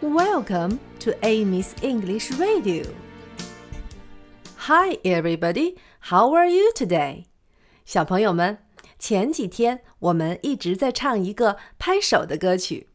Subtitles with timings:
[0.00, 2.84] Welcome to Amy's English Radio.
[4.56, 5.76] Hi, everybody.
[6.00, 7.24] How are you today?
[7.84, 8.58] 小朋友们，
[8.98, 12.88] 前几天我们一直在唱一个拍手的歌曲。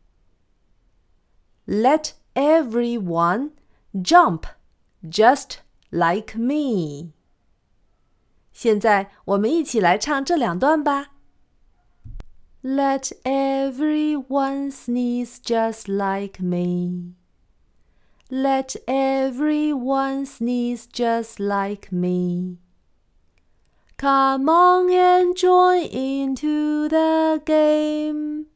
[1.66, 3.50] Let everyone
[4.00, 4.46] jump
[5.08, 5.58] just
[5.90, 7.12] like me.
[8.52, 11.12] 现在我们一起来唱这两段吧。
[12.62, 17.14] Let everyone sneeze just like me.
[18.28, 22.58] Let everyone sneeze just like me.
[23.97, 28.47] Come on and join into the game.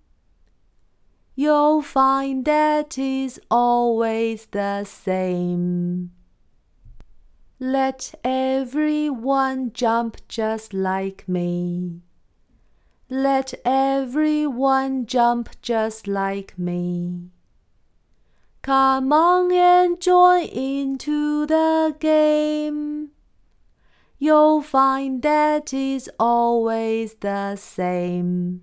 [1.34, 6.11] You'll find that is always the same.
[7.58, 12.02] Let everyone jump just like me.
[13.10, 17.30] Let everyone jump just like me.
[18.61, 23.08] Come on and join into the game
[24.20, 28.62] you'll find that is always the same.